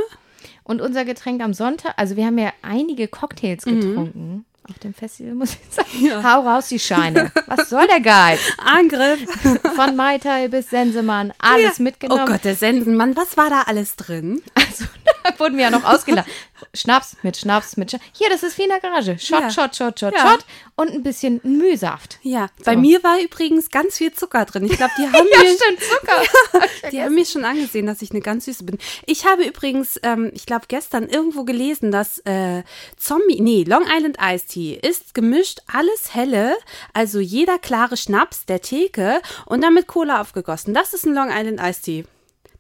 [0.65, 4.45] Und unser Getränk am Sonntag, also wir haben ja einige Cocktails getrunken.
[4.69, 6.23] Auf dem Festival muss ich sagen.
[6.23, 7.33] Hau raus die Scheine.
[7.47, 8.39] Was soll der Geiz?
[8.59, 9.21] Angriff.
[9.77, 12.25] Von Mai Tai bis Sensemann, alles mitgenommen.
[12.27, 14.43] Oh Gott, der Sensenmann, was war da alles drin?
[14.55, 14.85] Also,
[15.39, 16.29] wurden wir ja noch ausgelacht.
[16.75, 18.05] Schnaps mit Schnaps mit Schnaps.
[18.13, 19.19] Hier, das ist wie in der Garage.
[19.19, 19.51] Shot, Ja.
[19.51, 20.31] Shot, Shot, Shot, Ja.
[20.31, 20.45] Shot.
[20.77, 22.19] Und ein bisschen Mühsaft.
[22.23, 24.65] Ja, bei mir war übrigens ganz viel Zucker drin.
[24.65, 26.69] Ich glaube, die haben Ja, mir stimmt, Zucker.
[26.93, 28.79] Die haben mir schon angesehen, dass ich eine ganz süße bin.
[29.05, 32.63] Ich habe übrigens, ähm, ich glaube, gestern irgendwo gelesen, dass äh,
[32.97, 36.57] Zombie, nee, Long Island Iced Tea ist gemischt alles helle,
[36.95, 40.73] also jeder klare Schnaps der Theke und dann mit Cola aufgegossen.
[40.75, 42.05] Das ist ein Long Island Iced Tea.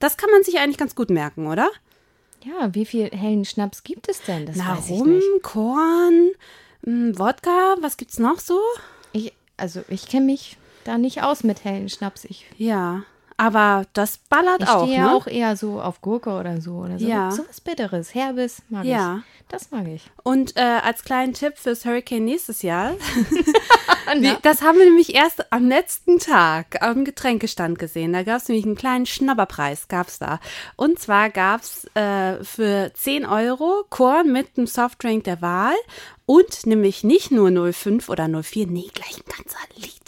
[0.00, 1.70] Das kann man sich eigentlich ganz gut merken, oder?
[2.44, 4.46] Ja, wie viel hellen Schnaps gibt es denn?
[4.46, 5.42] Das Na, weiß ich Rum, nicht.
[5.42, 6.30] Korn,
[6.82, 8.58] mh, Wodka, was gibt's noch so?
[9.12, 12.24] Ich, also, ich kenne mich da nicht aus mit hellen Schnaps.
[12.24, 13.02] Ich, Ja,
[13.38, 15.14] aber das ballert ich auch, stehe ne?
[15.14, 16.72] auch eher so auf Gurke oder so.
[16.72, 17.06] Oder so.
[17.06, 17.30] Ja.
[17.30, 19.18] So was Bitteres, Herbes mag Ja.
[19.18, 19.38] ich.
[19.48, 20.10] Das mag ich.
[20.24, 22.92] Und äh, als kleinen Tipp fürs Hurricane nächstes Jahr,
[24.42, 28.12] das haben wir nämlich erst am letzten Tag am Getränkestand gesehen.
[28.12, 30.40] Da gab es nämlich einen kleinen Schnabberpreis, gab's da.
[30.76, 35.76] Und zwar gab's äh, für 10 Euro Korn mit einem Softdrink der Wahl
[36.26, 40.07] und nämlich nicht nur 0,5 oder 0,4, nee, gleich ein ganzer Liter.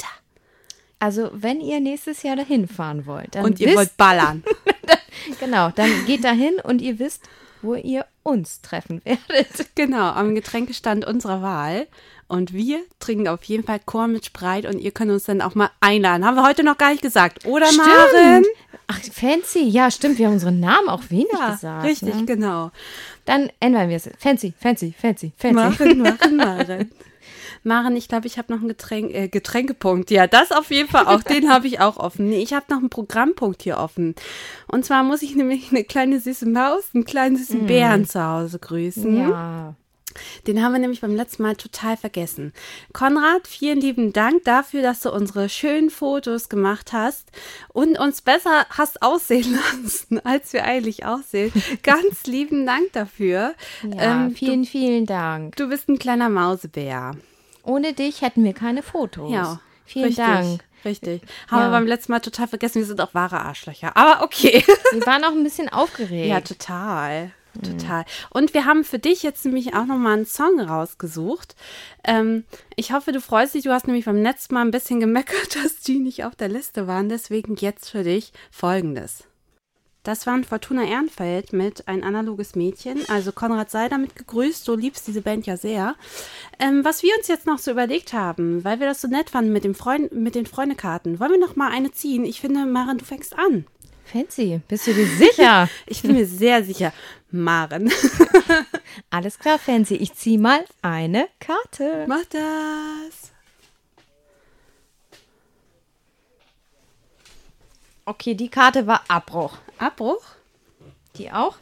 [1.00, 4.44] Also, wenn ihr nächstes Jahr dahin fahren wollt, dann Und ihr wisst, wollt ballern.
[5.40, 7.22] genau, dann geht dahin und ihr wisst,
[7.62, 9.48] wo ihr uns treffen werdet.
[9.74, 11.86] genau, am Getränkestand unserer Wahl.
[12.28, 15.56] Und wir trinken auf jeden Fall Korn mit Spreit und ihr könnt uns dann auch
[15.56, 16.24] mal einladen.
[16.24, 18.44] Haben wir heute noch gar nicht gesagt, oder Maren?
[18.86, 19.64] Ach, fancy.
[19.64, 20.18] Ja, stimmt.
[20.18, 21.84] Wir haben unseren Namen auch wenig Ja, gesagt.
[21.84, 22.24] richtig, Ne?
[22.26, 22.70] genau.
[23.24, 24.08] Dann ändern wir es.
[24.18, 25.54] Fancy, fancy, fancy, fancy.
[25.54, 26.90] Maren, Maren, Maren.
[27.62, 30.10] Maren, ich glaube, ich habe noch einen Getränk, äh, Getränkepunkt.
[30.10, 31.22] Ja, das auf jeden Fall auch.
[31.22, 32.28] Den habe ich auch offen.
[32.30, 34.14] Nee, ich habe noch einen Programmpunkt hier offen.
[34.66, 38.58] Und zwar muss ich nämlich eine kleine süße Maus, einen kleinen süßen Bären zu Hause
[38.58, 39.16] grüßen.
[39.16, 39.74] Ja.
[40.46, 42.52] Den haben wir nämlich beim letzten Mal total vergessen.
[42.92, 47.30] Konrad, vielen lieben Dank dafür, dass du unsere schönen Fotos gemacht hast
[47.72, 51.52] und uns besser hast aussehen lassen, als wir eigentlich aussehen.
[51.84, 53.54] Ganz lieben Dank dafür.
[53.84, 55.54] Ja, Ähm, vielen, vielen Dank.
[55.56, 57.12] Du bist ein kleiner Mausebär.
[57.64, 59.30] Ohne dich hätten wir keine Fotos.
[59.32, 59.60] Ja.
[59.84, 60.64] Vielen richtig, Dank.
[60.84, 61.22] Richtig.
[61.48, 61.66] Haben Ja.
[61.66, 62.76] wir beim letzten Mal total vergessen.
[62.76, 63.96] Wir sind auch wahre Arschlöcher.
[63.96, 64.64] Aber okay.
[64.92, 66.26] Wir waren auch ein bisschen aufgeregt.
[66.26, 67.32] Ja, total.
[67.64, 68.04] Total.
[68.30, 71.56] Und wir haben für dich jetzt nämlich auch nochmal einen Song rausgesucht.
[72.04, 72.44] Ähm,
[72.76, 73.64] ich hoffe, du freust dich.
[73.64, 76.86] Du hast nämlich beim letzten Mal ein bisschen gemeckert, dass die nicht auf der Liste
[76.86, 77.08] waren.
[77.08, 79.24] Deswegen jetzt für dich folgendes.
[80.02, 83.06] Das waren Fortuna Ehrenfeld mit Ein analoges Mädchen.
[83.08, 84.66] Also Konrad sei damit gegrüßt.
[84.66, 85.94] Du liebst diese Band ja sehr.
[86.58, 89.52] Ähm, was wir uns jetzt noch so überlegt haben, weil wir das so nett fanden
[89.52, 92.24] mit, dem Freund, mit den Freundekarten, wollen wir noch mal eine ziehen?
[92.24, 93.66] Ich finde, Maren, du fängst an.
[94.10, 94.60] Fancy.
[94.66, 95.68] Bist du dir sicher?
[95.86, 96.92] Ich bin mir sehr sicher.
[97.30, 97.92] Maren.
[99.10, 99.96] Alles klar, Fancy.
[99.96, 102.06] Ich zieh mal eine Karte.
[102.08, 103.32] Mach das.
[108.10, 109.56] Okay, die Karte war Abbruch.
[109.78, 110.22] Abbruch?
[111.16, 111.56] Die auch?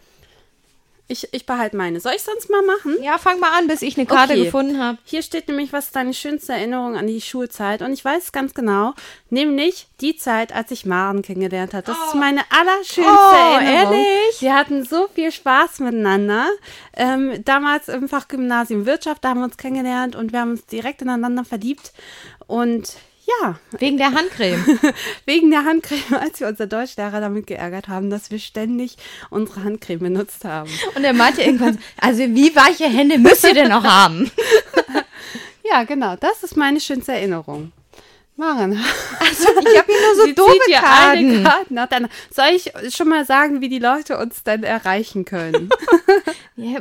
[1.10, 2.00] Ich, ich behalte meine.
[2.00, 2.96] Soll ich sonst mal machen?
[3.02, 4.44] Ja, fang mal an, bis ich eine Karte Okay.
[4.44, 4.96] gefunden habe.
[5.04, 7.80] Hier steht nämlich, was ist deine schönste Erinnerung an die Schulzeit?
[7.82, 8.94] Und ich weiß es ganz genau,
[9.30, 11.84] nämlich die Zeit, als ich Maren kennengelernt habe.
[11.84, 13.94] Das ist meine allerschönste Oh, Erinnerung.
[13.94, 14.40] ehrlich?
[14.40, 16.46] Wir hatten so viel Spaß miteinander.
[16.94, 21.00] Ähm, damals im Fachgymnasium Wirtschaft, da haben wir uns kennengelernt und wir haben uns direkt
[21.02, 21.92] ineinander verliebt.
[22.46, 22.96] Und
[23.42, 24.64] ja, Wegen der Handcreme.
[25.26, 28.96] wegen der Handcreme, als wir unser Deutschlehrer damit geärgert haben, dass wir ständig
[29.30, 30.70] unsere Handcreme benutzt haben.
[30.94, 34.30] Und er meinte irgendwann, so, also wie weiche Hände müsst ihr denn noch haben?
[35.70, 37.72] Ja, genau, das ist meine schönste Erinnerung.
[38.36, 38.82] Maren,
[39.20, 41.44] Also, ich habe hier nur so Sie doofe zieht Karten.
[41.44, 42.08] Karte nach.
[42.34, 45.68] Soll ich schon mal sagen, wie die Leute uns dann erreichen können?
[46.56, 46.78] Ja,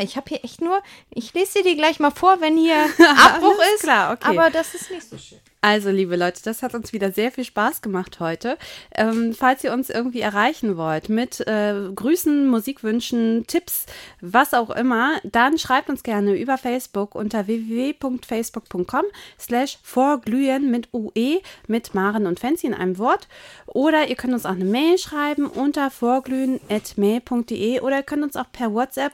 [0.00, 2.76] ich habe hier echt nur, ich lese dir die gleich mal vor, wenn hier
[3.16, 3.82] Abbruch ist.
[3.82, 4.28] klar, okay.
[4.28, 5.40] Aber das ist nicht so schön.
[5.64, 8.58] Also, liebe Leute, das hat uns wieder sehr viel Spaß gemacht heute.
[8.96, 13.86] Ähm, falls ihr uns irgendwie erreichen wollt mit äh, Grüßen, Musikwünschen, Tipps,
[14.20, 19.04] was auch immer, dann schreibt uns gerne über Facebook unter www.facebook.com
[19.38, 23.28] slash vorglühen mit UE mit Maren und Fancy in einem Wort.
[23.66, 28.50] Oder ihr könnt uns auch eine Mail schreiben unter vorglühen.mail.de oder ihr könnt uns auch
[28.50, 29.12] per WhatsApp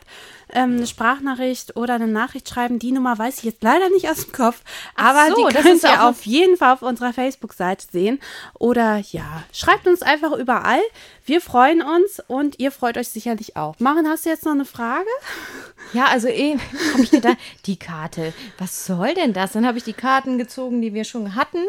[0.55, 2.79] ähm, eine Sprachnachricht oder eine Nachricht schreiben.
[2.79, 4.63] Die Nummer weiß ich jetzt leider nicht aus dem Kopf,
[4.95, 8.20] aber so, die könnt ihr auf jeden Fall auf unserer Facebook-Seite sehen.
[8.59, 10.81] Oder ja, schreibt uns einfach überall.
[11.24, 13.79] Wir freuen uns und ihr freut euch sicherlich auch.
[13.79, 15.09] Maren, hast du jetzt noch eine Frage?
[15.92, 16.57] Ja, also eh,
[16.92, 19.53] habe ich gedacht, die Karte, was soll denn das?
[19.53, 21.64] Dann habe ich die Karten gezogen, die wir schon hatten.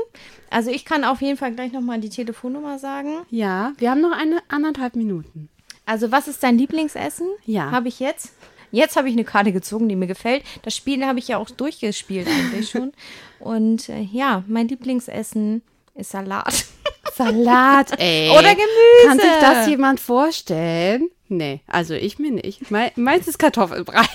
[0.50, 3.20] Also ich kann auf jeden Fall gleich nochmal die Telefonnummer sagen.
[3.30, 5.50] Ja, wir haben noch eine anderthalb Minuten.
[5.86, 7.28] Also was ist dein Lieblingsessen?
[7.46, 7.72] Ja.
[7.72, 8.34] Habe ich jetzt.
[8.72, 10.44] Jetzt habe ich eine Karte gezogen, die mir gefällt.
[10.64, 12.92] Das Spiel habe ich ja auch durchgespielt eigentlich schon.
[13.40, 15.62] Und äh, ja, mein Lieblingsessen
[15.96, 16.66] ist Salat.
[17.16, 18.30] Salat, ey.
[18.32, 19.08] Oder Gemüse.
[19.08, 21.10] Kann sich das jemand vorstellen?
[21.28, 22.72] Nee, also ich mir nicht.
[22.72, 24.06] Me meins ist Kartoffelbrei.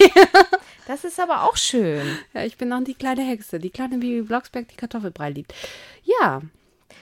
[0.87, 2.19] Das ist aber auch schön.
[2.35, 5.55] ja, ich bin noch die kleine Hexe, die kleine Bibi Blocksberg, die Kartoffelbrei liebt.
[6.03, 6.43] Ja,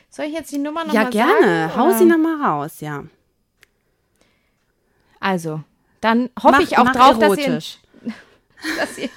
[0.08, 1.68] Soll ich jetzt die Nummer noch ja mal gerne.
[1.68, 1.76] sagen?
[1.76, 3.02] Hau sie noch mal raus, ja.
[5.18, 5.62] Also,
[6.02, 7.54] dann hoffe Mach- ich auch drauf, dass ihr,
[8.78, 9.08] dass ihr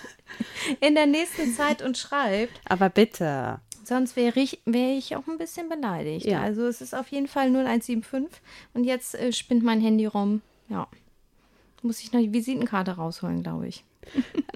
[0.80, 2.62] in der nächsten Zeit uns schreibt.
[2.66, 3.60] Aber bitte.
[3.84, 6.26] Sonst wäre ich, wär ich auch ein bisschen beleidigt.
[6.26, 6.42] Ja.
[6.42, 8.42] Also es ist auf jeden Fall 0175
[8.74, 10.42] und jetzt äh, spinnt mein Handy rum.
[10.70, 10.88] Ja.
[11.82, 13.84] Muss ich noch die Visitenkarte rausholen, glaube ich.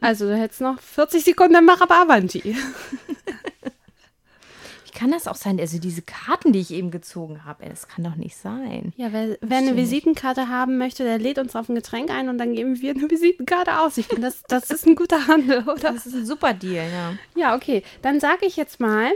[0.01, 2.55] Also du hättest noch 40 Sekunden, dann mach aber Avanti.
[4.99, 5.57] Kann das auch sein?
[5.61, 8.91] Also diese Karten, die ich eben gezogen habe, ey, das kann doch nicht sein.
[8.97, 12.37] Ja, wer, wer eine Visitenkarte haben möchte, der lädt uns auf ein Getränk ein und
[12.37, 13.97] dann geben wir eine Visitenkarte aus.
[13.97, 15.93] Ich finde, das, das ist ein guter Handel, oder?
[15.93, 17.13] Das ist ein super Deal, ja.
[17.35, 17.83] Ja, okay.
[18.01, 19.11] Dann sage ich jetzt mal,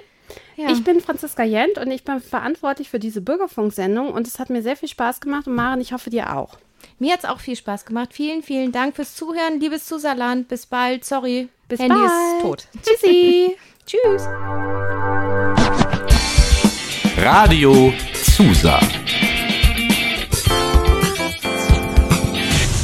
[0.56, 0.70] Ja.
[0.72, 4.62] ich bin Franziska Jent und ich bin verantwortlich für diese Bürgerfunksendung und es hat mir
[4.62, 6.58] sehr viel Spaß gemacht und Maren, ich hoffe dir auch.
[6.98, 8.14] Mir hat es auch viel Spaß gemacht.
[8.14, 9.60] Vielen, vielen Dank fürs Zuhören.
[9.60, 11.04] Liebes Zusaland, bis bald.
[11.04, 12.10] Sorry, Bis Handy bald.
[12.10, 12.68] ist tot.
[12.84, 13.58] Tschüssi.
[13.86, 14.24] Tschüss.
[17.24, 19.03] Radio Zusa.